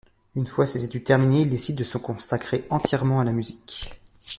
[0.35, 4.01] Une fois ses études terminées, il décide de se consacrer entièrement à la musique.